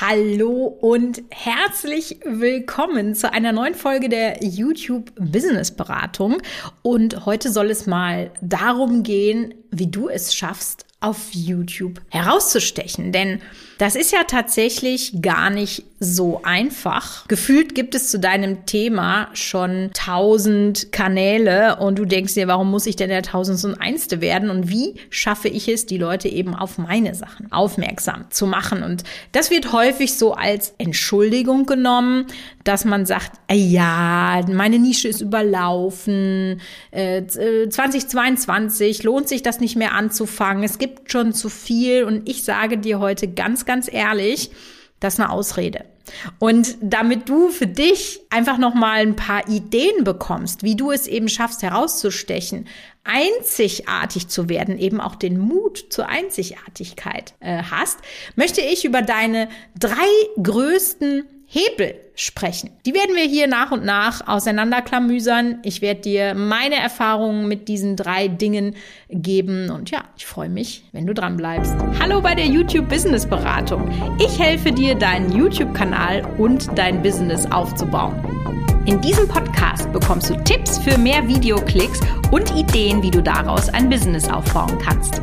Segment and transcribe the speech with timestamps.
[0.00, 6.38] Hallo und herzlich willkommen zu einer neuen Folge der YouTube Business Beratung.
[6.80, 13.12] Und heute soll es mal darum gehen, wie du es schaffst, auf YouTube herauszustechen.
[13.12, 13.42] Denn
[13.80, 17.26] das ist ja tatsächlich gar nicht so einfach.
[17.28, 22.86] Gefühlt gibt es zu deinem Thema schon tausend Kanäle und du denkst dir, warum muss
[22.86, 27.14] ich denn der tausendundeinste werden und wie schaffe ich es, die Leute eben auf meine
[27.14, 28.82] Sachen aufmerksam zu machen?
[28.82, 32.26] Und das wird häufig so als Entschuldigung genommen,
[32.64, 39.76] dass man sagt, äh, ja, meine Nische ist überlaufen, äh, 2022 lohnt sich das nicht
[39.76, 44.50] mehr anzufangen, es gibt schon zu viel und ich sage dir heute ganz, ganz ehrlich,
[44.98, 45.84] das ist eine Ausrede.
[46.40, 51.06] Und damit du für dich einfach noch mal ein paar Ideen bekommst, wie du es
[51.06, 52.66] eben schaffst herauszustechen,
[53.10, 57.98] einzigartig zu werden, eben auch den Mut zur Einzigartigkeit äh, hast,
[58.36, 59.92] möchte ich über deine drei
[60.42, 62.70] größten Hebel sprechen.
[62.86, 65.58] Die werden wir hier nach und nach auseinanderklamüsern.
[65.64, 68.76] Ich werde dir meine Erfahrungen mit diesen drei Dingen
[69.08, 71.74] geben und ja, ich freue mich, wenn du dran bleibst.
[71.98, 73.90] Hallo bei der YouTube Business Beratung.
[74.24, 78.69] Ich helfe dir, deinen YouTube-Kanal und dein Business aufzubauen.
[78.86, 82.00] In diesem Podcast bekommst du Tipps für mehr Videoklicks
[82.30, 85.20] und Ideen, wie du daraus ein Business aufbauen kannst.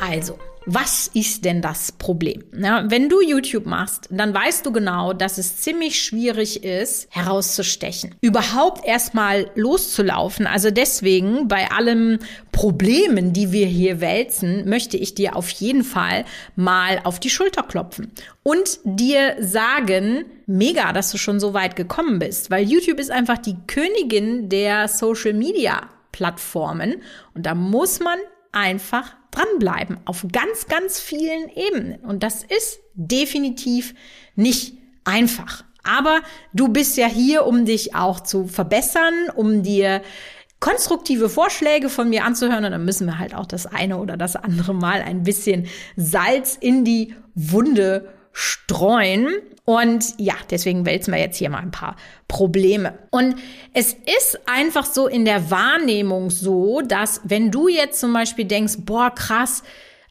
[0.00, 2.44] Also, was ist denn das Problem?
[2.52, 8.16] Ja, wenn du YouTube machst, dann weißt du genau, dass es ziemlich schwierig ist, herauszustechen.
[8.20, 10.46] Überhaupt erstmal loszulaufen.
[10.46, 12.18] Also deswegen, bei allen
[12.50, 16.24] Problemen, die wir hier wälzen, möchte ich dir auf jeden Fall
[16.56, 18.10] mal auf die Schulter klopfen
[18.42, 23.38] und dir sagen, mega, dass du schon so weit gekommen bist, weil YouTube ist einfach
[23.38, 27.02] die Königin der Social Media Plattformen
[27.34, 28.18] und da muss man
[28.56, 32.00] einfach dranbleiben auf ganz, ganz vielen Ebenen.
[32.00, 33.94] Und das ist definitiv
[34.34, 35.62] nicht einfach.
[35.84, 36.20] Aber
[36.54, 40.00] du bist ja hier, um dich auch zu verbessern, um dir
[40.58, 42.64] konstruktive Vorschläge von mir anzuhören.
[42.64, 46.56] Und dann müssen wir halt auch das eine oder das andere Mal ein bisschen Salz
[46.58, 48.08] in die Wunde
[48.38, 49.28] streuen.
[49.64, 51.96] Und ja, deswegen wälzen wir jetzt hier mal ein paar
[52.28, 52.98] Probleme.
[53.10, 53.36] Und
[53.72, 58.74] es ist einfach so in der Wahrnehmung so, dass wenn du jetzt zum Beispiel denkst,
[58.80, 59.62] boah, krass,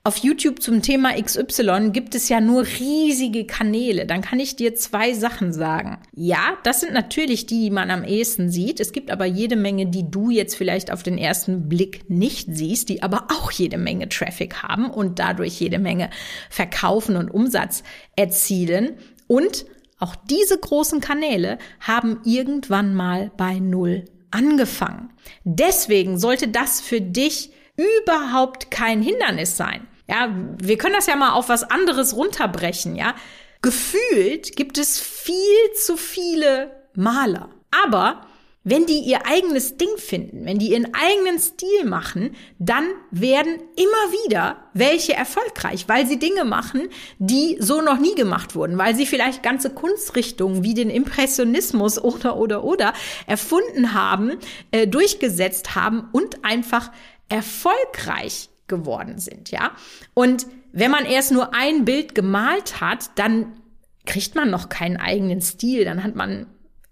[0.06, 4.06] auf YouTube zum Thema XY gibt es ja nur riesige Kanäle.
[4.06, 5.98] Dann kann ich dir zwei Sachen sagen.
[6.16, 8.80] Ja, das sind natürlich die, die man am ehesten sieht.
[8.80, 12.90] Es gibt aber jede Menge, die du jetzt vielleicht auf den ersten Blick nicht siehst,
[12.90, 16.12] die aber auch jede Menge Traffic haben und dadurch jede Menge
[16.52, 17.82] verkaufen und Umsatz
[18.16, 18.98] erzielen.
[19.26, 19.66] Und
[19.98, 25.14] auch diese großen Kanäle haben irgendwann mal bei Null angefangen.
[25.46, 29.88] Deswegen sollte das für dich überhaupt kein Hindernis sein.
[30.08, 30.30] Ja,
[30.60, 33.16] wir können das ja mal auf was anderes runterbrechen, ja.
[33.62, 37.50] Gefühlt gibt es viel zu viele Maler.
[37.84, 38.22] Aber
[38.68, 44.12] wenn die ihr eigenes Ding finden, wenn die ihren eigenen Stil machen, dann werden immer
[44.24, 46.90] wieder welche erfolgreich, weil sie Dinge machen,
[47.20, 52.38] die so noch nie gemacht wurden, weil sie vielleicht ganze Kunstrichtungen wie den Impressionismus oder
[52.38, 52.94] oder oder
[53.28, 54.34] erfunden haben,
[54.72, 56.92] äh, durchgesetzt haben und einfach
[57.30, 59.72] erfolgreich geworden sind, ja?
[60.14, 63.54] Und wenn man erst nur ein Bild gemalt hat, dann
[64.06, 66.48] kriegt man noch keinen eigenen Stil, dann hat man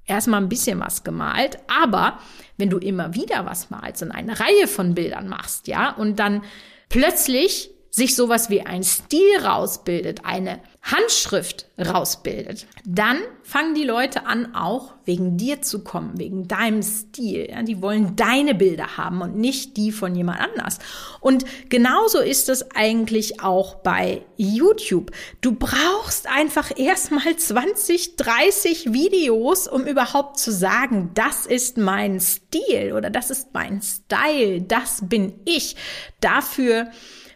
[0.05, 2.19] erstmal ein bisschen was gemalt, aber
[2.57, 6.43] wenn du immer wieder was malst und eine Reihe von Bildern machst, ja, und dann
[6.89, 14.53] plötzlich sich sowas wie ein Stil rausbildet, eine Handschrift rausbildet, dann fangen die Leute an,
[14.53, 17.47] auch wegen dir zu kommen, wegen deinem Stil.
[17.49, 20.79] Ja, die wollen deine Bilder haben und nicht die von jemand anders.
[21.21, 25.11] Und genauso ist es eigentlich auch bei YouTube.
[25.39, 32.91] Du brauchst einfach erstmal 20, 30 Videos, um überhaupt zu sagen, das ist mein Stil
[32.91, 35.77] oder das ist mein Style, das bin ich.
[36.19, 36.91] Dafür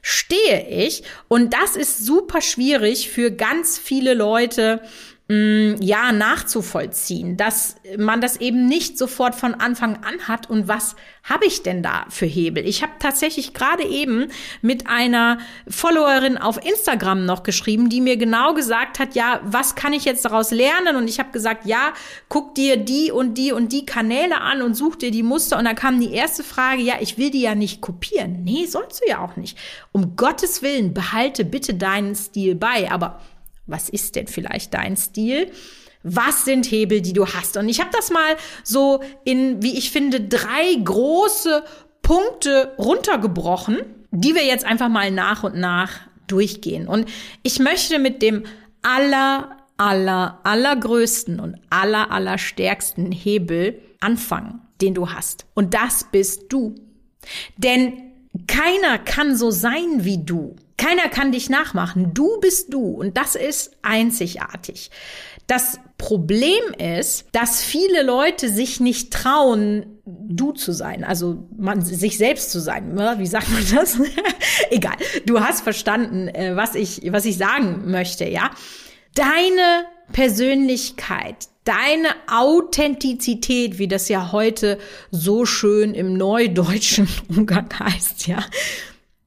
[0.08, 1.04] stehe ich?
[1.28, 4.82] Und das ist super schwierig für ganz viele Leute,
[5.30, 11.46] ja, nachzuvollziehen, dass man das eben nicht sofort von Anfang an hat und was habe
[11.46, 12.66] ich denn da für Hebel?
[12.66, 14.30] Ich habe tatsächlich gerade eben
[14.62, 19.92] mit einer Followerin auf Instagram noch geschrieben, die mir genau gesagt hat, ja, was kann
[19.92, 20.96] ich jetzt daraus lernen?
[20.96, 21.92] Und ich habe gesagt, ja,
[22.30, 25.58] guck dir die und die und die Kanäle an und such dir die Muster.
[25.58, 28.46] Und dann kam die erste Frage, ja, ich will die ja nicht kopieren.
[28.46, 29.58] Nee, sollst du ja auch nicht.
[29.92, 32.90] Um Gottes Willen, behalte bitte deinen Stil bei.
[32.90, 33.20] Aber
[33.68, 35.52] was ist denn vielleicht dein Stil?
[36.04, 37.58] Was sind Hebel, die du hast?
[37.58, 41.64] Und ich habe das mal so in, wie ich finde, drei große
[42.02, 43.78] Punkte runtergebrochen,
[44.12, 45.92] die wir jetzt einfach mal nach und nach
[46.28, 46.88] durchgehen.
[46.88, 47.10] Und
[47.44, 48.44] ich möchte mit dem
[48.82, 55.46] aller aller, allergrößten und aller, allerstärksten Hebel anfangen, den du hast.
[55.54, 56.76] Und das bist du.
[57.58, 58.12] Denn
[58.48, 60.56] keiner kann so sein wie du.
[60.78, 62.14] Keiner kann dich nachmachen.
[62.14, 64.92] Du bist du und das ist einzigartig.
[65.48, 72.18] Das Problem ist, dass viele Leute sich nicht trauen, du zu sein, also man sich
[72.18, 72.98] selbst zu sein.
[73.18, 73.98] Wie sagt man das?
[74.70, 74.96] Egal.
[75.26, 78.52] Du hast verstanden, äh, was ich was ich sagen möchte, ja?
[79.16, 84.78] Deine Persönlichkeit, deine Authentizität, wie das ja heute
[85.12, 88.46] so schön im neudeutschen Umgang heißt, ja.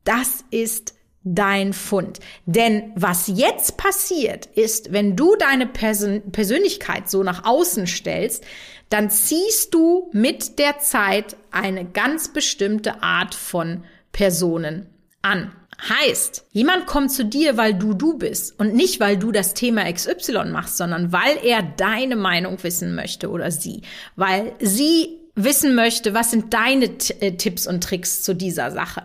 [0.04, 2.20] Das ist dein Fund.
[2.46, 8.44] Denn was jetzt passiert ist, wenn du deine Persön Persönlichkeit so nach außen stellst,
[8.88, 14.86] dann ziehst du mit der Zeit eine ganz bestimmte Art von Personen
[15.22, 15.52] an.
[15.88, 19.90] Heißt, jemand kommt zu dir, weil du du bist und nicht, weil du das Thema
[19.90, 23.82] XY machst, sondern weil er deine Meinung wissen möchte oder sie,
[24.16, 29.04] weil sie wissen möchte, was sind deine T äh, Tipps und Tricks zu dieser Sache.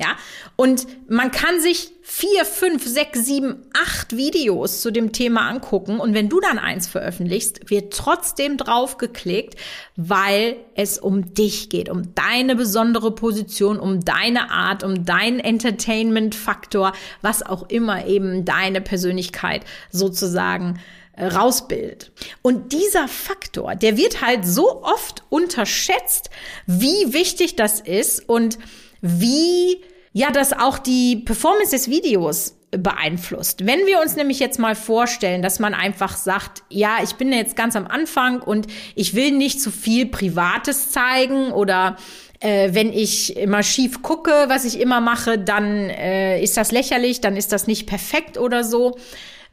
[0.00, 0.16] Ja,
[0.56, 6.00] und man kann sich vier, fünf, sechs, sieben, acht Videos zu dem Thema angucken.
[6.00, 9.54] Und wenn du dann eins veröffentlichst, wird trotzdem drauf geklickt,
[9.94, 16.92] weil es um dich geht, um deine besondere Position, um deine Art, um deinen Entertainment-Faktor,
[17.22, 20.80] was auch immer eben deine Persönlichkeit sozusagen
[21.12, 22.10] äh, rausbildet.
[22.42, 26.30] Und dieser Faktor, der wird halt so oft unterschätzt,
[26.66, 28.28] wie wichtig das ist.
[28.28, 28.58] Und
[29.04, 29.82] wie
[30.14, 33.66] ja das auch die Performance des Videos beeinflusst.
[33.66, 37.54] Wenn wir uns nämlich jetzt mal vorstellen, dass man einfach sagt, ja, ich bin jetzt
[37.54, 41.96] ganz am Anfang und ich will nicht zu viel Privates zeigen oder
[42.40, 47.20] äh, wenn ich immer schief gucke, was ich immer mache, dann äh, ist das lächerlich,
[47.20, 48.96] dann ist das nicht perfekt oder so.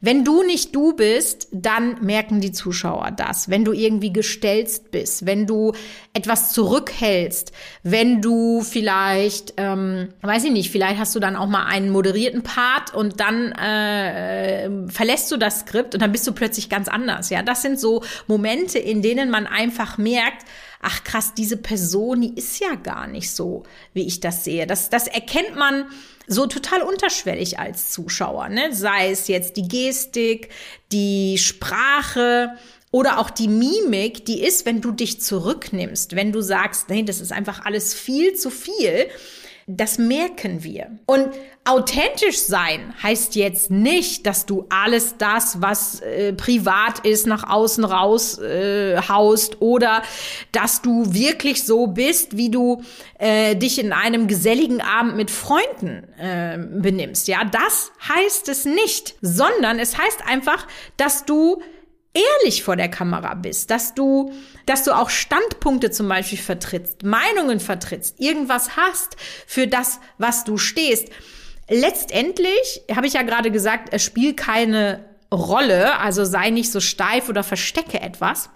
[0.04, 3.48] Wenn du nicht du bist, dann merken die Zuschauer das.
[3.48, 5.74] Wenn du irgendwie gestelzt bist, wenn du
[6.12, 7.52] etwas zurückhältst,
[7.84, 12.42] wenn du vielleicht, ähm, weiß ich nicht, vielleicht hast du dann auch mal einen moderierten
[12.42, 17.30] Part und dann äh, verlässt du das Skript und dann bist du plötzlich ganz anders.
[17.30, 20.44] Ja, das sind so Momente, in denen man einfach merkt,
[20.82, 23.62] ach krass, diese Person, die ist ja gar nicht so,
[23.94, 24.66] wie ich das sehe.
[24.66, 25.86] Das, das erkennt man
[26.26, 28.74] so total unterschwellig als Zuschauer, ne?
[28.74, 30.50] Sei es jetzt die Gestik,
[30.90, 32.50] die Sprache
[32.90, 37.20] oder auch die Mimik, die ist, wenn du dich zurücknimmst, wenn du sagst, nee, das
[37.20, 39.06] ist einfach alles viel zu viel,
[39.66, 40.98] das merken wir.
[41.06, 41.28] Und
[41.64, 47.84] authentisch sein heißt jetzt nicht, dass du alles das, was äh, privat ist, nach außen
[47.84, 50.02] raus äh, haust oder
[50.50, 52.82] dass du wirklich so bist, wie du
[53.18, 57.28] äh, dich in einem geselligen Abend mit Freunden äh, benimmst.
[57.28, 60.66] Ja, das heißt es nicht, sondern es heißt einfach,
[60.96, 61.62] dass du
[62.14, 64.32] ehrlich vor der Kamera bist, dass du,
[64.66, 69.16] dass du auch Standpunkte zum Beispiel vertrittst, Meinungen vertrittst, irgendwas hast
[69.46, 71.08] für das, was du stehst.
[71.68, 77.28] Letztendlich habe ich ja gerade gesagt, es spielt keine Rolle, also sei nicht so steif
[77.28, 78.50] oder verstecke etwas.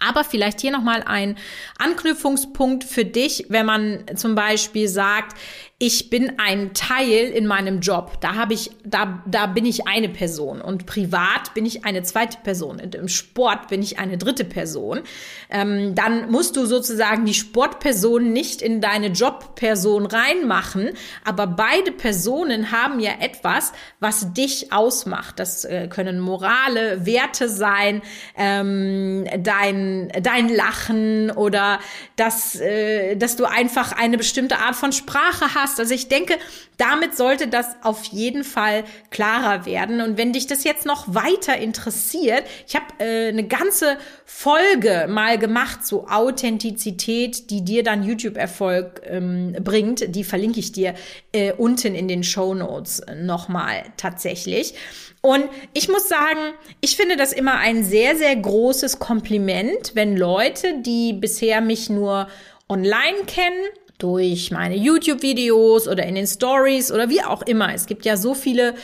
[0.00, 1.36] Aber vielleicht hier nochmal ein
[1.78, 5.36] Anknüpfungspunkt für dich, wenn man zum Beispiel sagt,
[5.80, 8.20] ich bin ein Teil in meinem Job.
[8.20, 12.38] Da habe ich, da, da bin ich eine Person und privat bin ich eine zweite
[12.42, 15.02] Person und im Sport bin ich eine dritte Person.
[15.50, 20.90] Ähm, dann musst du sozusagen die Sportperson nicht in deine Jobperson reinmachen,
[21.24, 25.38] aber beide Personen haben ja etwas, was dich ausmacht.
[25.38, 28.02] Das äh, können Morale, Werte sein,
[28.36, 31.78] ähm, dein, dein Lachen oder
[32.16, 35.80] dass, äh, dass du einfach eine bestimmte Art von Sprache hast hast.
[35.80, 36.34] Also ich denke,
[36.76, 40.00] damit sollte das auf jeden Fall klarer werden.
[40.00, 45.38] Und wenn dich das jetzt noch weiter interessiert, ich habe äh, eine ganze Folge mal
[45.38, 50.14] gemacht, so Authentizität, die dir dann YouTube-Erfolg ähm, bringt.
[50.14, 50.94] Die verlinke ich dir
[51.32, 54.74] äh, unten in den Show Notes nochmal tatsächlich.
[55.20, 55.44] Und
[55.74, 61.12] ich muss sagen, ich finde das immer ein sehr, sehr großes Kompliment, wenn Leute, die
[61.12, 62.28] bisher mich nur
[62.68, 63.64] online kennen,
[63.98, 67.74] durch meine YouTube-Videos oder in den Stories oder wie auch immer.
[67.74, 68.74] Es gibt ja so viele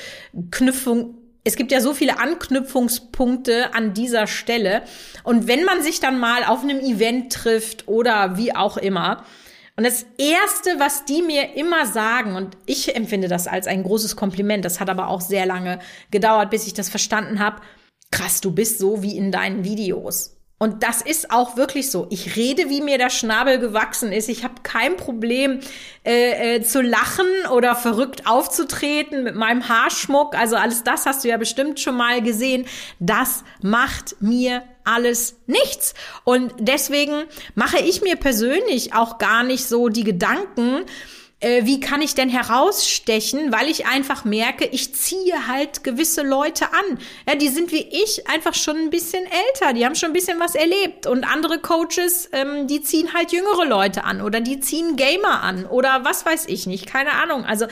[0.51, 4.83] Knüpfung, es gibt ja so viele Anknüpfungspunkte an dieser Stelle.
[5.23, 9.25] Und wenn man sich dann mal auf einem Event trifft oder wie auch immer,
[9.77, 14.15] und das erste, was die mir immer sagen, und ich empfinde das als ein großes
[14.15, 15.81] Kompliment, das hat aber auch sehr lange
[16.13, 17.61] gedauert, bis ich das verstanden habe,
[18.13, 20.34] krass, du bist so wie in deinen Videos.
[20.65, 22.07] Und das ist auch wirklich so.
[22.09, 24.31] Ich rede, wie mir der Schnabel gewachsen ist.
[24.31, 25.61] Ich habe kein Problem
[26.07, 30.35] äh, äh, zu lachen oder verrückt aufzutreten mit meinem Haarschmuck.
[30.35, 32.65] Also alles das hast du ja bestimmt schon mal gesehen.
[32.99, 35.93] Das macht mir alles nichts.
[36.25, 40.87] Und deswegen mache ich mir persönlich auch gar nicht so die Gedanken,
[41.45, 46.73] äh, wie kann ich denn herausstechen, weil ich einfach merke, ich ziehe halt gewisse Leute
[46.73, 46.99] an.
[47.29, 50.41] Ja, die sind wie ich einfach schon ein bisschen älter, die haben schon ein bisschen
[50.41, 54.97] was erlebt und andere Coaches, ähm, die ziehen halt jüngere Leute an oder die ziehen
[54.97, 57.45] Gamer an oder was weiß ich nicht, keine Ahnung.
[57.45, 57.67] Also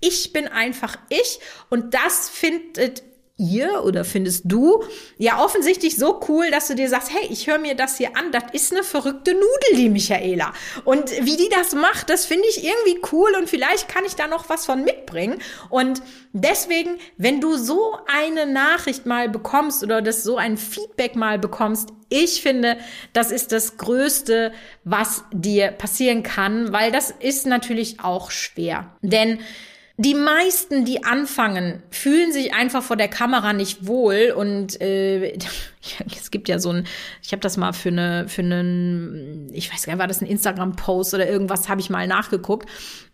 [0.00, 3.02] ich bin einfach ich und das findet
[3.38, 4.82] ihr oder findest du
[5.16, 8.32] ja offensichtlich so cool, dass du dir sagst, hey, ich höre mir das hier an,
[8.32, 10.52] das ist eine verrückte Nudel, die Michaela.
[10.84, 14.26] Und wie die das macht, das finde ich irgendwie cool und vielleicht kann ich da
[14.26, 15.40] noch was von mitbringen.
[15.70, 16.02] Und
[16.32, 21.90] deswegen, wenn du so eine Nachricht mal bekommst oder das so ein Feedback mal bekommst,
[22.10, 22.78] ich finde,
[23.12, 24.52] das ist das Größte,
[24.84, 28.96] was dir passieren kann, weil das ist natürlich auch schwer.
[29.02, 29.40] Denn
[30.00, 35.36] die meisten, die anfangen, fühlen sich einfach vor der Kamera nicht wohl und äh,
[36.16, 36.86] es gibt ja so ein,
[37.20, 40.28] ich habe das mal für eine, für einen, ich weiß gar nicht, war das ein
[40.28, 42.68] Instagram-Post oder irgendwas, habe ich mal nachgeguckt,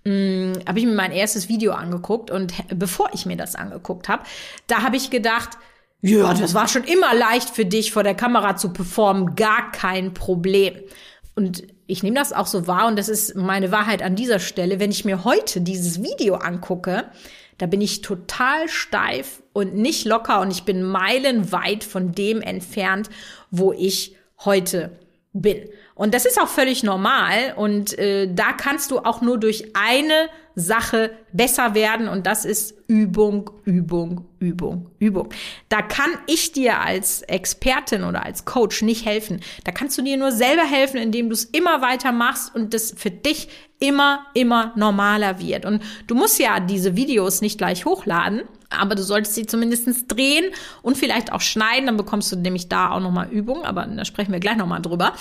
[0.04, 4.22] hm, habe ich mir mein erstes Video angeguckt und bevor ich mir das angeguckt habe,
[4.66, 5.56] da habe ich gedacht,
[6.02, 10.12] ja, das war schon immer leicht für dich, vor der Kamera zu performen, gar kein
[10.12, 10.74] Problem.
[11.34, 14.80] Und ich nehme das auch so wahr und das ist meine Wahrheit an dieser Stelle.
[14.80, 17.04] Wenn ich mir heute dieses Video angucke,
[17.58, 23.10] da bin ich total steif und nicht locker und ich bin meilenweit von dem entfernt,
[23.50, 24.98] wo ich heute
[25.32, 25.68] bin.
[25.94, 30.28] Und das ist auch völlig normal und äh, da kannst du auch nur durch eine
[30.56, 35.28] Sache besser werden und das ist Übung, Übung, Übung, Übung.
[35.68, 39.40] Da kann ich dir als Expertin oder als Coach nicht helfen.
[39.62, 42.92] Da kannst du dir nur selber helfen, indem du es immer weiter machst und das
[42.96, 43.48] für dich
[43.78, 45.64] immer, immer normaler wird.
[45.64, 48.42] Und du musst ja diese Videos nicht gleich hochladen,
[48.74, 50.44] aber du solltest sie zumindest drehen
[50.82, 54.32] und vielleicht auch schneiden, dann bekommst du nämlich da auch nochmal Übung, aber da sprechen
[54.32, 55.14] wir gleich nochmal drüber.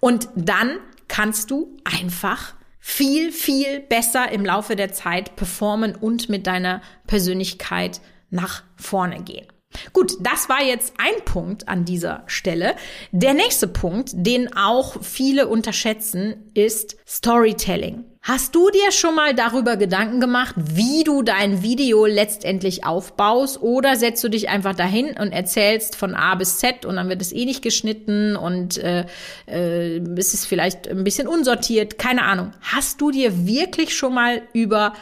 [0.00, 6.46] Und dann kannst du einfach viel, viel besser im Laufe der Zeit performen und mit
[6.46, 9.46] deiner Persönlichkeit nach vorne gehen.
[9.92, 12.74] Gut, das war jetzt ein Punkt an dieser Stelle.
[13.12, 18.04] Der nächste Punkt, den auch viele unterschätzen, ist Storytelling.
[18.26, 23.60] Hast du dir schon mal darüber Gedanken gemacht, wie du dein Video letztendlich aufbaust?
[23.60, 27.20] Oder setzt du dich einfach dahin und erzählst von A bis Z und dann wird
[27.20, 29.04] es eh nicht geschnitten und äh,
[29.46, 31.98] äh, es ist vielleicht ein bisschen unsortiert?
[31.98, 32.52] Keine Ahnung.
[32.62, 34.94] Hast du dir wirklich schon mal über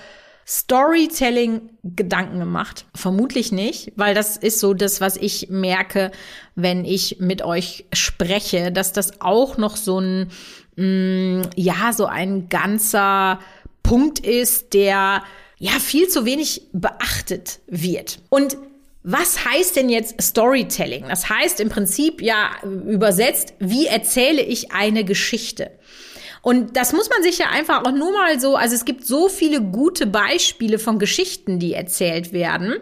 [0.55, 2.85] Storytelling Gedanken gemacht?
[2.95, 6.11] Vermutlich nicht, weil das ist so das, was ich merke,
[6.57, 10.31] wenn ich mit euch spreche, dass das auch noch so ein
[10.77, 13.39] mh, mm, ja, so ein ganzer
[13.83, 15.23] Punkt ist, der
[15.59, 18.21] ja viel zu wenig beachtet wird.
[18.29, 18.59] Und
[19.03, 21.07] was heißt denn jetzt Storytelling?
[21.09, 25.71] Das heißt im Prinzip ja übersetzt, wie erzähle ich eine Geschichte?
[26.43, 29.29] Und das muss man sich ja einfach auch nur mal so, also es gibt so
[29.29, 32.75] viele gute Beispiele von Geschichten, die erzählt werden.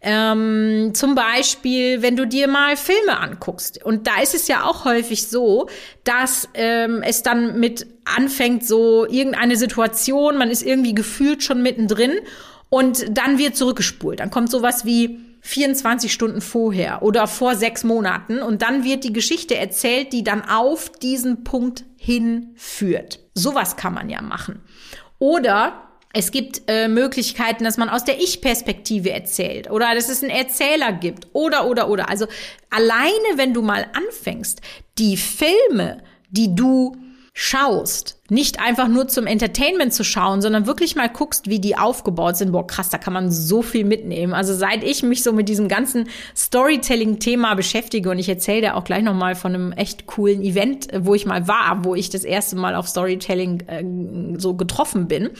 [0.00, 3.82] Ähm, zum Beispiel, wenn du dir mal Filme anguckst.
[3.82, 5.68] Und da ist es ja auch häufig so,
[6.04, 12.12] dass ähm, es dann mit anfängt, so irgendeine Situation, man ist irgendwie gefühlt schon mittendrin
[12.68, 14.20] und dann wird zurückgespult.
[14.20, 19.12] Dann kommt sowas wie 24 Stunden vorher oder vor sechs Monaten und dann wird die
[19.12, 23.20] Geschichte erzählt, die dann auf diesen Punkt hinführt.
[23.34, 24.62] Sowas kann man ja machen.
[25.18, 30.30] Oder es gibt äh, Möglichkeiten, dass man aus der Ich-Perspektive erzählt oder dass es einen
[30.30, 32.08] Erzähler gibt oder, oder, oder.
[32.08, 32.26] Also
[32.70, 34.62] alleine, wenn du mal anfängst,
[34.96, 36.96] die Filme, die du
[37.40, 42.36] schaust, nicht einfach nur zum Entertainment zu schauen, sondern wirklich mal guckst, wie die aufgebaut
[42.36, 42.50] sind.
[42.50, 44.34] Boah, krass, da kann man so viel mitnehmen.
[44.34, 48.82] Also seit ich mich so mit diesem ganzen Storytelling-Thema beschäftige und ich erzähle da auch
[48.82, 52.24] gleich noch mal von einem echt coolen Event, wo ich mal war, wo ich das
[52.24, 53.84] erste Mal auf Storytelling äh,
[54.40, 55.30] so getroffen bin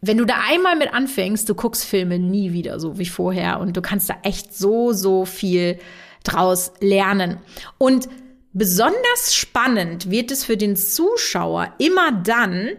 [0.00, 3.76] wenn du da einmal mit anfängst, du guckst Filme nie wieder so wie vorher und
[3.76, 5.80] du kannst da echt so, so viel
[6.22, 7.38] draus lernen.
[7.78, 8.08] Und
[8.52, 12.70] besonders spannend wird es für den Zuschauer immer dann,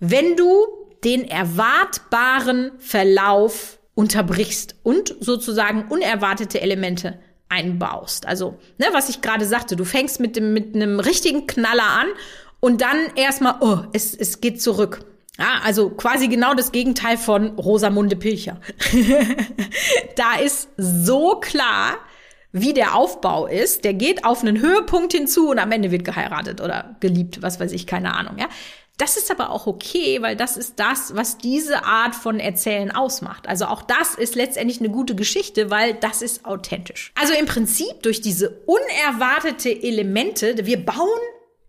[0.00, 0.66] wenn du
[1.04, 7.18] den erwartbaren Verlauf unterbrichst und sozusagen unerwartete Elemente
[7.48, 8.26] einbaust.
[8.26, 12.08] Also, ne, was ich gerade sagte, du fängst mit dem mit einem richtigen Knaller an
[12.60, 15.04] und dann erstmal, oh, es, es geht zurück.
[15.38, 18.58] Ja, also quasi genau das Gegenteil von Rosamunde Pilcher.
[20.16, 21.98] da ist so klar,
[22.60, 23.84] wie der Aufbau ist.
[23.84, 27.72] Der geht auf einen Höhepunkt hinzu und am Ende wird geheiratet oder geliebt, was weiß
[27.72, 28.48] ich, keine Ahnung, ja.
[28.98, 33.46] Das ist aber auch okay, weil das ist das, was diese Art von Erzählen ausmacht.
[33.46, 37.12] Also auch das ist letztendlich eine gute Geschichte, weil das ist authentisch.
[37.20, 41.20] Also im Prinzip durch diese unerwartete Elemente, wir bauen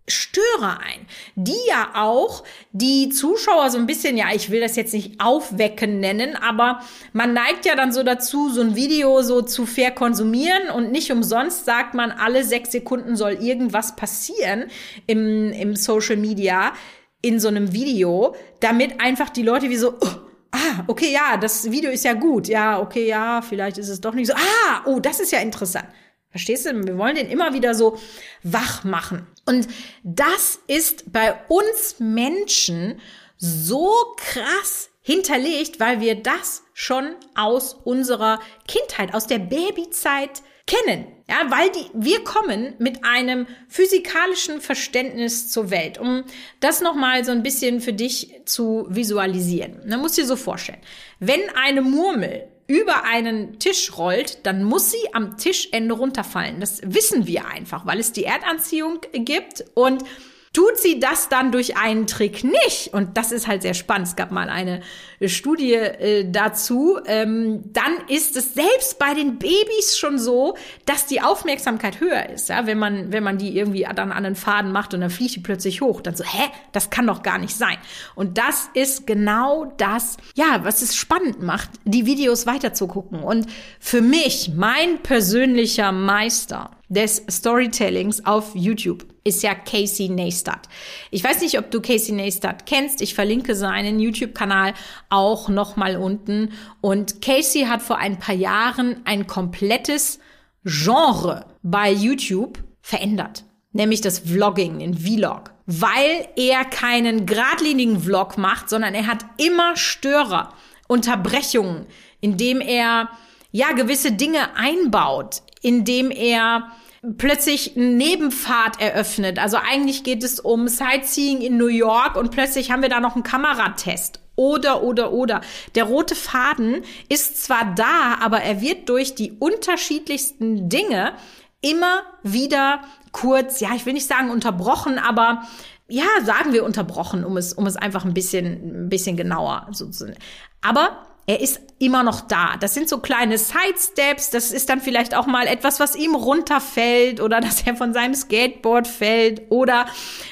[0.08, 4.94] Störer ein, die ja auch die Zuschauer so ein bisschen, ja, ich will das jetzt
[4.94, 6.80] nicht aufwecken nennen, aber
[7.12, 11.12] man neigt ja dann so dazu, so ein Video so zu fair konsumieren und nicht
[11.12, 14.64] umsonst sagt man, alle sechs Sekunden soll irgendwas passieren
[15.06, 16.72] im, im Social Media
[17.20, 20.08] in so einem Video, damit einfach die Leute wie so, oh,
[20.52, 24.14] ah, okay, ja, das Video ist ja gut, ja, okay, ja, vielleicht ist es doch
[24.14, 25.86] nicht so, ah, oh, das ist ja interessant.
[26.30, 26.86] Verstehst du?
[26.86, 27.98] Wir wollen den immer wieder so
[28.42, 29.26] wach machen.
[29.48, 29.66] Und
[30.02, 33.00] das ist bei uns Menschen
[33.38, 41.06] so krass hinterlegt, weil wir das schon aus unserer Kindheit, aus der Babyzeit kennen.
[41.30, 46.24] Ja, weil die, wir kommen mit einem physikalischen Verständnis zur Welt, um
[46.60, 49.80] das nochmal so ein bisschen für dich zu visualisieren.
[49.86, 50.80] Man muss dir so vorstellen,
[51.20, 56.60] wenn eine Murmel über einen Tisch rollt, dann muss sie am Tischende runterfallen.
[56.60, 60.04] Das wissen wir einfach, weil es die Erdanziehung gibt und
[60.52, 64.16] Tut sie das dann durch einen Trick nicht, und das ist halt sehr spannend, es
[64.16, 64.80] gab mal eine
[65.26, 71.20] Studie äh, dazu, ähm, dann ist es selbst bei den Babys schon so, dass die
[71.20, 72.48] Aufmerksamkeit höher ist.
[72.48, 72.66] Ja?
[72.66, 75.40] Wenn, man, wenn man die irgendwie dann an den Faden macht und dann fliegt die
[75.40, 77.76] plötzlich hoch, dann so, hä, das kann doch gar nicht sein.
[78.14, 83.22] Und das ist genau das, ja, was es spannend macht, die Videos weiterzugucken.
[83.22, 83.46] Und
[83.80, 90.68] für mich, mein persönlicher Meister, des Storytellings auf YouTube ist ja Casey Neistat.
[91.10, 93.02] Ich weiß nicht, ob du Casey Neistat kennst.
[93.02, 94.72] Ich verlinke seinen YouTube-Kanal
[95.10, 96.52] auch nochmal unten.
[96.80, 100.18] Und Casey hat vor ein paar Jahren ein komplettes
[100.64, 103.44] Genre bei YouTube verändert.
[103.72, 105.52] Nämlich das Vlogging, den Vlog.
[105.66, 110.54] Weil er keinen geradlinigen Vlog macht, sondern er hat immer Störer,
[110.88, 111.86] Unterbrechungen,
[112.20, 113.10] indem er
[113.50, 116.72] ja gewisse Dinge einbaut, indem er
[117.18, 119.38] plötzlich eine Nebenfahrt eröffnet.
[119.38, 123.14] Also eigentlich geht es um Sightseeing in New York und plötzlich haben wir da noch
[123.14, 124.20] einen Kameratest.
[124.34, 125.42] Oder, oder, oder.
[125.74, 131.12] Der rote Faden ist zwar da, aber er wird durch die unterschiedlichsten Dinge
[131.60, 132.80] immer wieder
[133.12, 135.42] kurz, ja, ich will nicht sagen unterbrochen, aber
[135.88, 139.90] ja, sagen wir unterbrochen, um es, um es einfach ein bisschen, ein bisschen genauer so
[139.90, 140.14] zu
[140.62, 142.56] Aber er ist immer noch da.
[142.58, 144.30] Das sind so kleine Sidesteps.
[144.30, 148.14] Das ist dann vielleicht auch mal etwas, was ihm runterfällt oder dass er von seinem
[148.14, 149.84] Skateboard fällt oder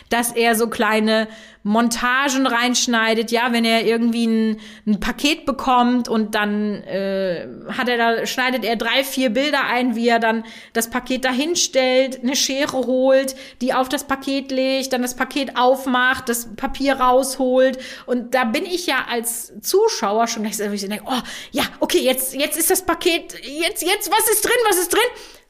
[0.08, 1.28] dass er so kleine
[1.66, 7.96] Montagen reinschneidet, ja, wenn er irgendwie ein, ein Paket bekommt und dann äh, hat er
[7.96, 12.36] da, schneidet er drei, vier Bilder ein, wie er dann das Paket dahin stellt, eine
[12.36, 17.78] Schere holt, die auf das Paket legt, dann das Paket aufmacht, das Papier rausholt.
[18.06, 21.98] Und da bin ich ja als Zuschauer schon gleich so, ich denke, oh, ja, okay,
[21.98, 25.02] jetzt, jetzt ist das Paket, jetzt, jetzt, was ist drin, was ist drin?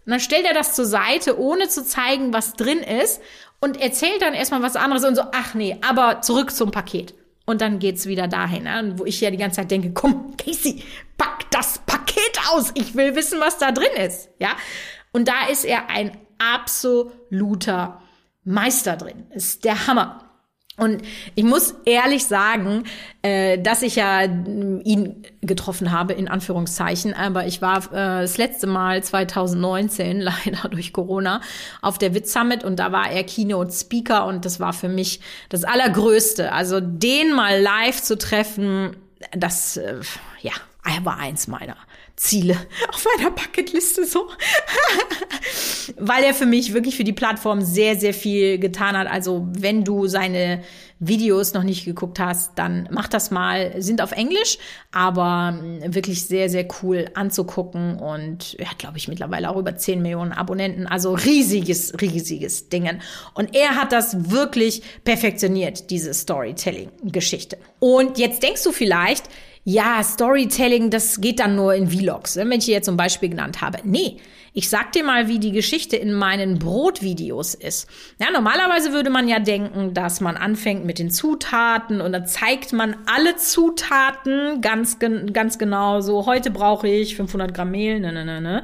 [0.06, 3.20] Und dann stellt er das zur Seite, ohne zu zeigen, was drin ist
[3.66, 7.14] und erzählt dann erstmal was anderes und so, ach nee, aber zurück zum Paket.
[7.46, 8.94] Und dann geht's wieder dahin, ne?
[8.96, 10.84] wo ich ja die ganze Zeit denke, komm, Casey,
[11.18, 12.70] pack das Paket aus.
[12.74, 14.50] Ich will wissen, was da drin ist, ja?
[15.12, 18.00] Und da ist er ein absoluter
[18.44, 19.26] Meister drin.
[19.30, 20.25] Ist der Hammer.
[20.78, 21.02] Und
[21.34, 22.84] ich muss ehrlich sagen,
[23.22, 27.14] äh, dass ich ja ihn getroffen habe, in Anführungszeichen.
[27.14, 31.40] Aber ich war äh, das letzte Mal 2019, leider durch Corona,
[31.80, 35.20] auf der Witz Summit und da war er Keynote Speaker und das war für mich
[35.48, 36.52] das Allergrößte.
[36.52, 38.96] Also den mal live zu treffen,
[39.32, 40.00] das, äh,
[40.42, 40.52] ja,
[41.02, 41.76] war eins meiner
[42.16, 42.56] Ziele
[42.88, 44.28] auf meiner Bucketliste so.
[45.98, 49.06] Weil er für mich wirklich für die Plattform sehr, sehr viel getan hat.
[49.06, 50.62] Also wenn du seine
[50.98, 53.82] Videos noch nicht geguckt hast, dann mach das mal.
[53.82, 54.56] Sind auf Englisch,
[54.92, 57.98] aber hm, wirklich sehr, sehr cool anzugucken.
[57.98, 60.86] Und er hat, glaube ich, mittlerweile auch über 10 Millionen Abonnenten.
[60.86, 63.02] Also riesiges, riesiges Dingen.
[63.34, 67.58] Und er hat das wirklich perfektioniert, diese Storytelling-Geschichte.
[67.78, 69.28] Und jetzt denkst du vielleicht,
[69.68, 73.30] ja, Storytelling, das geht dann nur in Vlogs, ne, wenn ich hier jetzt zum Beispiel
[73.30, 73.78] genannt habe.
[73.82, 74.18] Nee,
[74.52, 77.88] ich sag dir mal, wie die Geschichte in meinen Brotvideos ist.
[78.20, 82.72] Ja, normalerweise würde man ja denken, dass man anfängt mit den Zutaten und dann zeigt
[82.72, 86.26] man alle Zutaten ganz, ganz genau so.
[86.26, 88.62] Heute brauche ich 500 Gramm Mehl, ne, ne, ne, ne.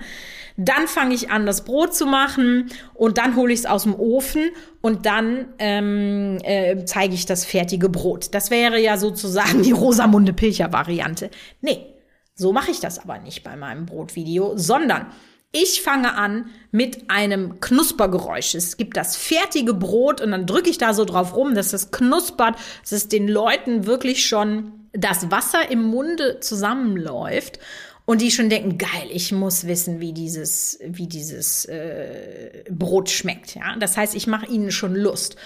[0.57, 3.95] Dann fange ich an, das Brot zu machen und dann hole ich es aus dem
[3.95, 8.35] Ofen und dann ähm, äh, zeige ich das fertige Brot.
[8.35, 11.31] Das wäre ja sozusagen die Rosamunde Pilcher Variante.
[11.61, 11.87] Nee,
[12.35, 15.07] so mache ich das aber nicht bei meinem Brotvideo, sondern
[15.55, 18.55] Ich fange an mit einem Knuspergeräusch.
[18.55, 21.91] Es gibt das fertige Brot und dann drücke ich da so drauf rum, dass es
[21.91, 27.59] knuspert, dass es den Leuten wirklich schon das Wasser im Munde zusammenläuft
[28.05, 33.55] und die schon denken, geil, ich muss wissen, wie dieses, wie dieses äh, Brot schmeckt.
[33.55, 35.37] Ja, das heißt, ich mache ihnen schon Lust.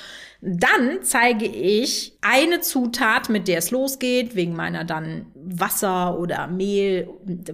[0.42, 7.09] Dann zeige ich eine Zutat, mit der es losgeht, wegen meiner dann Wasser oder Mehl,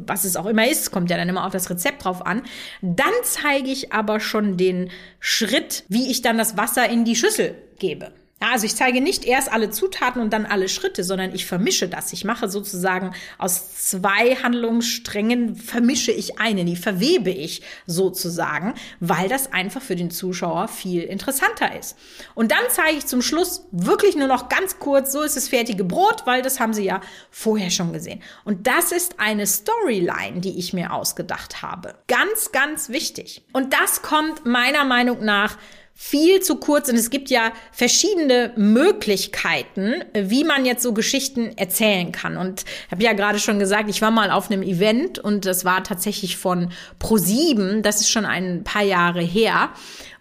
[0.06, 2.42] was es auch immer ist, kommt ja dann immer auf das Rezept drauf an.
[2.80, 7.54] Dann zeige ich aber schon den Schritt, wie ich dann das Wasser in die Schüssel
[7.78, 8.12] gebe.
[8.42, 11.86] Ja, also ich zeige nicht erst alle Zutaten und dann alle Schritte, sondern ich vermische
[11.86, 12.12] das.
[12.12, 19.52] Ich mache sozusagen aus zwei Handlungssträngen vermische ich eine, die verwebe ich sozusagen, weil das
[19.52, 21.96] einfach für den Zuschauer viel interessanter ist.
[22.34, 25.84] Und dann zeige ich zum Schluss wirklich nur noch ganz kurz, so ist das fertige
[25.84, 27.00] Brot, weil das haben Sie ja
[27.30, 28.24] vorher schon gesehen.
[28.44, 31.94] Und das ist eine Storyline, die ich mir ausgedacht habe.
[32.08, 33.42] Ganz, ganz wichtig.
[33.52, 35.58] Und das kommt meiner Meinung nach
[35.94, 42.12] viel zu kurz und es gibt ja verschiedene Möglichkeiten, wie man jetzt so Geschichten erzählen
[42.12, 42.36] kann.
[42.36, 45.64] Und ich habe ja gerade schon gesagt, ich war mal auf einem Event und das
[45.64, 49.70] war tatsächlich von Pro7, das ist schon ein paar Jahre her.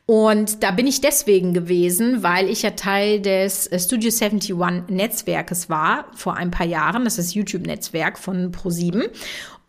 [0.06, 6.08] Und da bin ich deswegen gewesen, weil ich ja Teil des Studio 71 Netzwerkes war
[6.16, 7.06] vor ein paar Jahren.
[7.06, 9.10] Das ist das YouTube-Netzwerk von Pro7.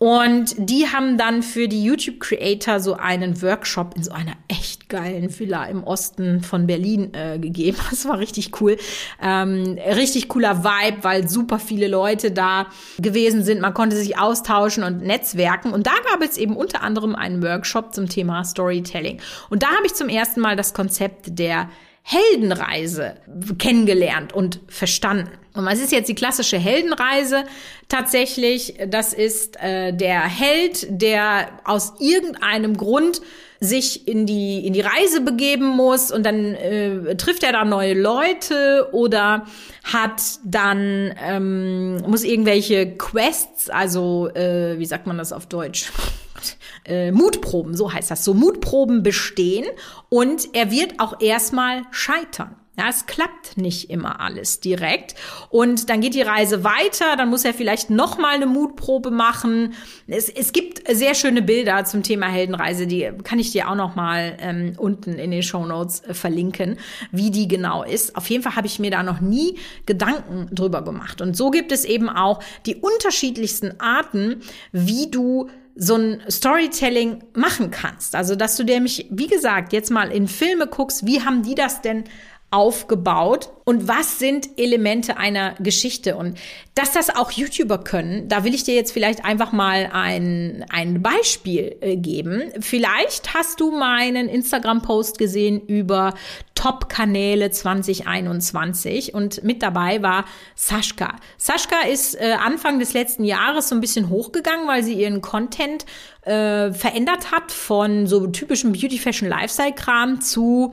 [0.03, 5.39] Und die haben dann für die YouTube-Creator so einen Workshop in so einer echt geilen
[5.39, 7.79] Villa im Osten von Berlin äh, gegeben.
[7.91, 8.79] Das war richtig cool.
[9.23, 12.67] Ähm, richtig cooler Vibe, weil super viele Leute da
[12.99, 13.61] gewesen sind.
[13.61, 15.73] Man konnte sich austauschen und netzwerken.
[15.73, 19.21] Und da gab es eben unter anderem einen Workshop zum Thema Storytelling.
[19.51, 21.71] Und da habe ich zum ersten Mal das Konzept der
[22.03, 23.19] Heldenreise
[23.57, 25.31] kennengelernt und verstanden.
[25.55, 27.45] Und was ist jetzt die klassische Heldenreise?
[27.89, 33.21] Tatsächlich, das ist äh, der Held, der aus irgendeinem Grund
[33.61, 37.95] sich in die in die Reise begeben muss und dann äh, trifft er da neue
[37.95, 39.47] Leute oder
[39.85, 45.93] hat dann ähm, muss irgendwelche Quests, also äh, wie sagt man das auf Deutsch?
[46.85, 49.67] äh, Mutproben, so heißt das, so Mutproben bestehen
[50.09, 52.57] und er wird auch erstmal scheitern.
[52.79, 55.15] Ja, es klappt nicht immer alles direkt.
[55.51, 59.75] Und dann geht die Reise weiter, dann muss er vielleicht noch mal eine Mutprobe machen.
[60.07, 63.95] Es, es gibt sehr schöne Bilder zum Thema Heldenreise, die kann ich dir auch noch
[63.95, 66.79] mal ähm, unten in den Show Notes äh, verlinken,
[67.11, 68.17] wie die genau ist.
[68.17, 71.21] Auf jeden Fall habe ich mir da noch nie Gedanken drüber gemacht.
[71.21, 74.41] Und so gibt es eben auch die unterschiedlichsten Arten,
[74.73, 78.15] wie du so ein Storytelling machen kannst.
[78.15, 81.81] Also, dass du nämlich, wie gesagt, jetzt mal in Filme guckst, wie haben die das
[81.81, 82.05] denn
[82.53, 86.39] aufgebaut und was sind Elemente einer Geschichte und
[86.75, 91.03] dass das auch YouTuber können, da will ich dir jetzt vielleicht einfach mal ein, ein
[91.03, 92.53] Beispiel äh, geben.
[92.61, 96.15] Vielleicht hast du meinen Instagram-Post gesehen über
[96.55, 101.17] Top-Kanäle 2021 und mit dabei war Sascha.
[101.39, 105.87] Sascha ist äh, Anfang des letzten Jahres so ein bisschen hochgegangen, weil sie ihren Content
[106.23, 110.73] äh, verändert hat von so typischem Beauty, Fashion, Lifestyle-Kram zu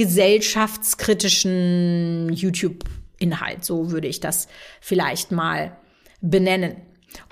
[0.00, 3.66] gesellschaftskritischen YouTube-Inhalt.
[3.66, 4.48] So würde ich das
[4.80, 5.76] vielleicht mal
[6.22, 6.76] benennen.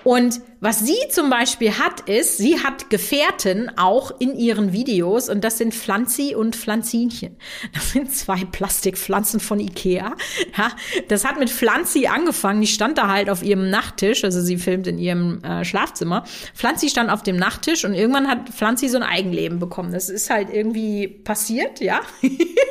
[0.03, 5.43] Und was sie zum Beispiel hat, ist, sie hat Gefährten auch in ihren Videos und
[5.43, 7.37] das sind Pflanzi und Pflanzinchen.
[7.73, 10.15] Das sind zwei Plastikpflanzen von Ikea.
[10.57, 10.71] Ja,
[11.09, 12.61] das hat mit Pflanzi angefangen.
[12.61, 16.23] Die stand da halt auf ihrem Nachttisch, also sie filmt in ihrem äh, Schlafzimmer.
[16.55, 19.91] Pflanzi stand auf dem Nachttisch und irgendwann hat Pflanzi so ein Eigenleben bekommen.
[19.91, 22.01] Das ist halt irgendwie passiert, ja.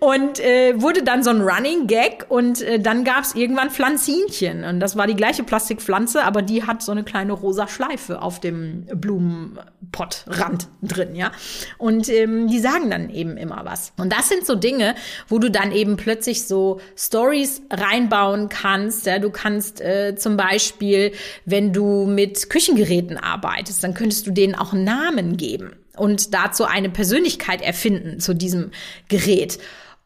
[0.00, 4.64] und äh, wurde dann so ein Running Gag und äh, dann gab es irgendwann Pflanzinchen
[4.64, 8.40] und das war die gleiche Plastikpflanze, aber die hat so eine kleine rosa Schleife auf
[8.40, 11.32] dem Blumenpottrand drin, ja.
[11.78, 13.92] Und ähm, die sagen dann eben immer was.
[13.96, 14.94] Und das sind so Dinge,
[15.28, 19.06] wo du dann eben plötzlich so Stories reinbauen kannst.
[19.06, 19.18] Ja?
[19.18, 21.12] Du kannst äh, zum Beispiel,
[21.44, 26.90] wenn du mit Küchengeräten arbeitest, dann könntest du denen auch Namen geben und dazu eine
[26.90, 28.70] Persönlichkeit erfinden zu diesem
[29.08, 29.58] Gerät.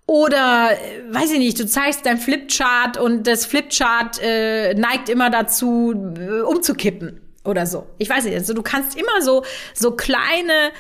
[0.07, 5.31] Oder, äh, weiß ich nicht, du zeigst dein Flipchart und das Flipchart äh, neigt immer
[5.31, 7.87] dazu, äh, umzukippen oder so.
[7.99, 10.73] Ich weiß nicht, also du kannst immer so, so kleine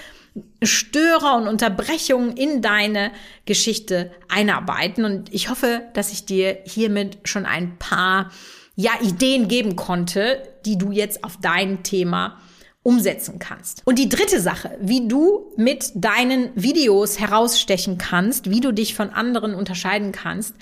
[0.62, 3.12] Störer und Unterbrechungen in deine
[3.44, 5.04] Geschichte einarbeiten.
[5.04, 8.30] Und ich hoffe, dass ich dir hiermit schon ein paar
[8.74, 12.38] ja, Ideen geben konnte, die du jetzt auf dein Thema
[12.82, 13.82] umsetzen kannst.
[13.84, 19.10] Und die dritte Sache, wie du mit deinen Videos herausstechen kannst, wie du dich von
[19.10, 20.54] anderen unterscheiden kannst,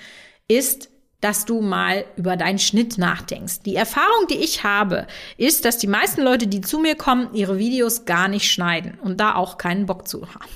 [0.47, 3.61] ist, dass du mal über deinen Schnitt nachdenkst.
[3.63, 5.07] Die Erfahrung, die ich habe,
[5.37, 9.19] ist, dass die meisten Leute, die zu mir kommen, ihre Videos gar nicht schneiden und
[9.19, 10.49] da auch keinen Bock zu haben.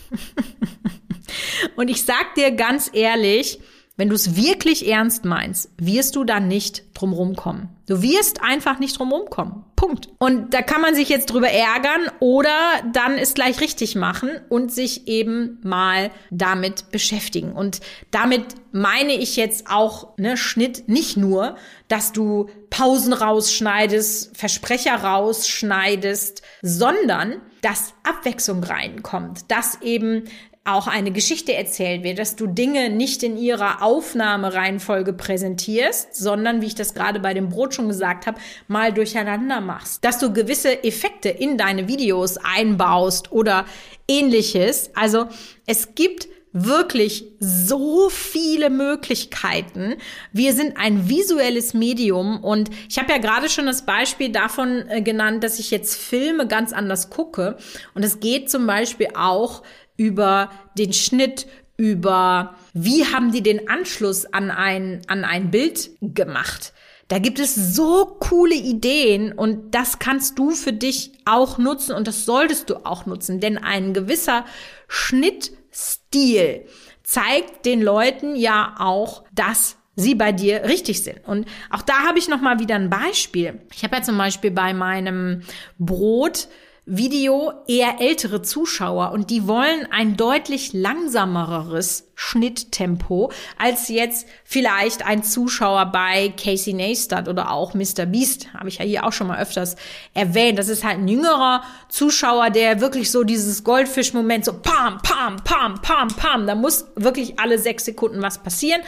[1.75, 3.59] und ich sag dir ganz ehrlich,
[3.97, 7.69] wenn du es wirklich ernst meinst, wirst du dann nicht drumrum kommen.
[7.87, 9.63] Du wirst einfach nicht drumrum kommen.
[9.75, 10.09] Punkt.
[10.17, 12.57] Und da kann man sich jetzt drüber ärgern oder
[12.91, 17.53] dann es gleich richtig machen und sich eben mal damit beschäftigen.
[17.53, 17.79] Und
[18.11, 21.55] damit meine ich jetzt auch ne, Schnitt nicht nur,
[21.87, 30.25] dass du Pausen rausschneidest, Versprecher rausschneidest, sondern dass Abwechslung reinkommt, dass eben
[30.65, 36.65] auch eine Geschichte erzählt wird, dass du Dinge nicht in ihrer Aufnahmereihenfolge präsentierst, sondern, wie
[36.65, 40.03] ich das gerade bei dem Brot schon gesagt habe, mal durcheinander machst.
[40.03, 43.65] Dass du gewisse Effekte in deine Videos einbaust oder
[44.07, 44.89] ähnliches.
[44.95, 45.27] Also
[45.67, 49.95] es gibt wirklich so viele Möglichkeiten.
[50.31, 55.01] Wir sind ein visuelles Medium und ich habe ja gerade schon das Beispiel davon äh,
[55.01, 57.57] genannt, dass ich jetzt Filme ganz anders gucke
[57.93, 59.63] und es geht zum Beispiel auch
[59.97, 66.73] über den Schnitt, über wie haben die den Anschluss an ein, an ein Bild gemacht.
[67.07, 72.07] Da gibt es so coole Ideen und das kannst du für dich auch nutzen und
[72.07, 74.45] das solltest du auch nutzen, denn ein gewisser
[74.87, 76.65] Schnittstil
[77.03, 81.25] zeigt den Leuten ja auch, dass sie bei dir richtig sind.
[81.25, 83.61] Und auch da habe ich noch mal wieder ein Beispiel.
[83.73, 85.41] Ich habe ja zum Beispiel bei meinem
[85.77, 86.47] Brot
[86.87, 95.23] Video eher ältere Zuschauer und die wollen ein deutlich langsameres Schnitttempo als jetzt vielleicht ein
[95.23, 98.05] Zuschauer bei Casey Neistat oder auch Mr.
[98.05, 99.77] Beast, habe ich ja hier auch schon mal öfters
[100.13, 100.59] erwähnt.
[100.59, 105.81] Das ist halt ein jüngerer Zuschauer, der wirklich so dieses Goldfisch-Moment so pam, pam, pam,
[105.81, 108.81] pam, pam, da muss wirklich alle sechs Sekunden was passieren.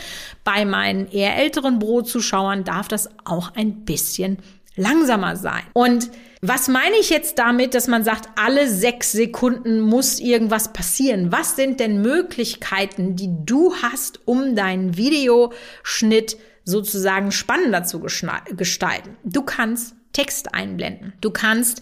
[0.44, 4.38] Bei meinen eher älteren Brotzuschauern darf das auch ein bisschen
[4.76, 5.64] langsamer sein.
[5.74, 11.32] Und was meine ich jetzt damit, dass man sagt, alle sechs Sekunden muss irgendwas passieren?
[11.32, 19.18] Was sind denn Möglichkeiten, die du hast, um deinen Videoschnitt sozusagen spannender zu gestalten?
[19.24, 21.14] Du kannst Text einblenden.
[21.22, 21.82] Du kannst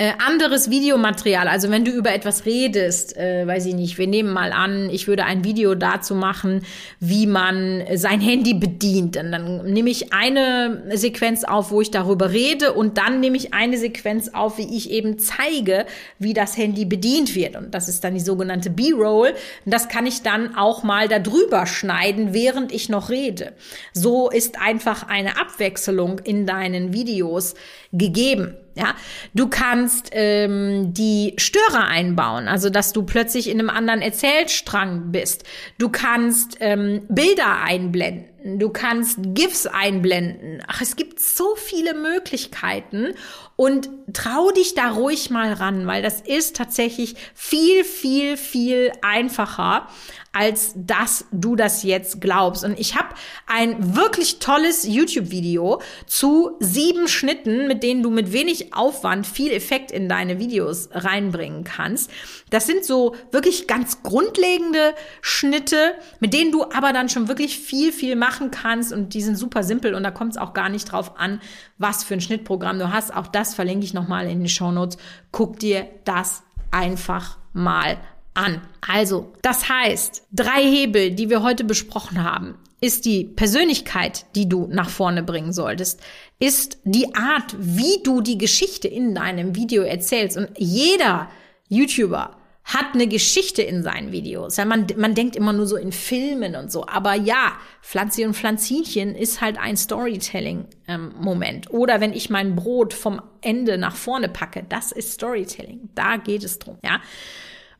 [0.00, 4.32] äh, anderes Videomaterial, also wenn du über etwas redest, äh, weiß ich nicht, wir nehmen
[4.32, 6.62] mal an, ich würde ein Video dazu machen,
[7.00, 9.18] wie man sein Handy bedient.
[9.18, 13.52] Und dann nehme ich eine Sequenz auf, wo ich darüber rede und dann nehme ich
[13.52, 15.84] eine Sequenz auf, wie ich eben zeige,
[16.18, 17.54] wie das Handy bedient wird.
[17.54, 19.34] Und das ist dann die sogenannte B-Roll.
[19.66, 23.52] Das kann ich dann auch mal darüber schneiden, während ich noch rede.
[23.92, 27.54] So ist einfach eine Abwechslung in deinen Videos
[27.92, 28.56] gegeben.
[28.76, 28.94] Ja,
[29.34, 35.44] du kannst ähm, die Störer einbauen, also dass du plötzlich in einem anderen Erzählstrang bist.
[35.78, 40.62] Du kannst ähm, Bilder einblenden, du kannst GIFs einblenden.
[40.68, 43.14] Ach, es gibt so viele Möglichkeiten
[43.60, 49.86] und trau dich da ruhig mal ran, weil das ist tatsächlich viel, viel, viel einfacher,
[50.32, 52.64] als dass du das jetzt glaubst.
[52.64, 53.08] Und ich habe
[53.46, 59.90] ein wirklich tolles YouTube-Video zu sieben Schnitten, mit denen du mit wenig Aufwand viel Effekt
[59.90, 62.10] in deine Videos reinbringen kannst.
[62.50, 67.92] Das sind so wirklich ganz grundlegende Schnitte, mit denen du aber dann schon wirklich viel,
[67.92, 68.92] viel machen kannst.
[68.92, 71.40] Und die sind super simpel und da kommt es auch gar nicht drauf an,
[71.76, 73.14] was für ein Schnittprogramm du hast.
[73.14, 74.98] Auch das verlinke ich nochmal in den Show Notes.
[75.32, 77.98] Guck dir das einfach mal
[78.34, 78.60] an.
[78.86, 84.66] Also, das heißt, drei Hebel, die wir heute besprochen haben, ist die Persönlichkeit, die du
[84.70, 86.00] nach vorne bringen solltest,
[86.38, 90.38] ist die Art, wie du die Geschichte in deinem Video erzählst.
[90.38, 91.28] Und jeder
[91.68, 92.39] YouTuber
[92.74, 94.56] hat eine Geschichte in seinen Videos.
[94.56, 96.86] Ja, man, man denkt immer nur so in Filmen und so.
[96.86, 97.52] Aber ja,
[97.82, 101.66] Pflanzi und Pflanzinchen ist halt ein Storytelling-Moment.
[101.68, 105.90] Ähm, Oder wenn ich mein Brot vom Ende nach vorne packe, das ist Storytelling.
[105.94, 107.00] Da geht es drum, ja.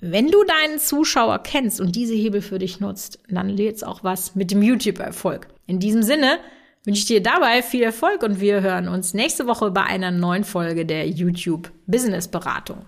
[0.03, 4.35] Wenn du deinen Zuschauer kennst und diese Hebel für dich nutzt, dann lädst auch was
[4.35, 5.49] mit dem YouTube-Erfolg.
[5.67, 6.39] In diesem Sinne
[6.85, 10.45] wünsche ich dir dabei viel Erfolg und wir hören uns nächste Woche bei einer neuen
[10.45, 12.79] Folge der YouTube Business Beratung.